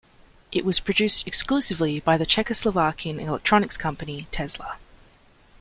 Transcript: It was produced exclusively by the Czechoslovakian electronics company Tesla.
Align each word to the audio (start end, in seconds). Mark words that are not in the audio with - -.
It 0.51 0.65
was 0.65 0.79
produced 0.79 1.27
exclusively 1.27 1.99
by 1.99 2.17
the 2.17 2.25
Czechoslovakian 2.25 3.19
electronics 3.21 3.77
company 3.77 4.25
Tesla. 4.31 4.77